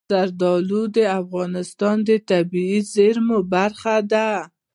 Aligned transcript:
زردالو 0.13 0.81
د 0.97 0.97
افغانستان 1.21 1.95
د 2.07 2.09
طبیعي 2.29 2.79
زیرمو 2.93 3.37
برخه 3.53 3.95
ده. 4.11 4.29